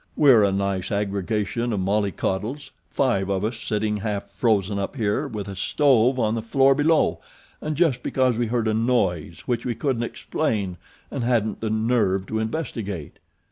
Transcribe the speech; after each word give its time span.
"We're 0.15 0.43
a 0.43 0.51
nice 0.51 0.91
aggregation 0.91 1.71
of 1.71 1.79
mollycoddles 1.79 2.71
five 2.89 3.29
of 3.29 3.45
us 3.45 3.57
sitting 3.59 3.97
half 3.97 4.31
frozen 4.31 4.79
up 4.79 4.95
here 4.95 5.27
with 5.27 5.47
a 5.47 5.55
stove 5.55 6.17
on 6.17 6.33
the 6.33 6.41
floor 6.41 6.73
below, 6.73 7.19
and 7.61 7.77
just 7.77 8.01
because 8.01 8.35
we 8.35 8.47
heard 8.47 8.67
a 8.67 8.73
noise 8.73 9.41
which 9.41 9.63
we 9.63 9.75
couldn't 9.75 10.01
explain 10.01 10.77
and 11.11 11.23
hadn't 11.23 11.61
the 11.61 11.69
nerve 11.69 12.25
to 12.25 12.39
investigate." 12.39 13.19